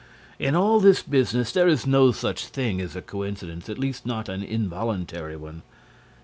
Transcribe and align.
In 0.39 0.55
all 0.55 0.79
this 0.79 1.03
business, 1.03 1.51
there 1.51 1.67
is 1.67 1.85
no 1.85 2.11
such 2.11 2.47
thing 2.47 2.81
as 2.81 2.95
a 2.95 3.03
coincidence, 3.03 3.69
at 3.69 3.77
least 3.77 4.03
not 4.03 4.29
an 4.29 4.41
involuntary 4.41 5.37
one. 5.37 5.61